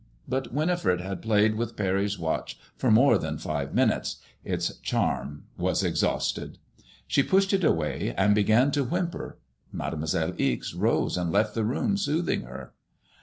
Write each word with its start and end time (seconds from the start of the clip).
But 0.27 0.51
Winifred 0.51 0.99
had 0.99 1.21
played 1.21 1.53
with 1.53 1.75
Parry's 1.75 2.17
watch 2.17 2.57
for 2.75 2.89
more 2.89 3.19
than 3.19 3.37
five 3.37 3.75
minutes; 3.75 4.15
its 4.43 4.77
charm 4.79 5.43
was 5.59 5.83
exhausted. 5.83 6.57
She 7.05 7.21
pushed 7.21 7.53
it 7.53 7.63
away, 7.63 8.15
and 8.17 8.33
began 8.33 8.71
to 8.71 8.83
whimper. 8.83 9.37
Mademoiselle 9.71 10.33
Ixe 10.39 10.73
rose 10.73 11.17
and 11.17 11.31
left 11.31 11.53
the 11.53 11.63
room 11.63 11.97
soothing 11.97 12.41
her. 12.45 12.73